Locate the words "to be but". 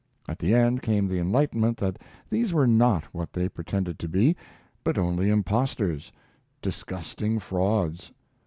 3.99-4.97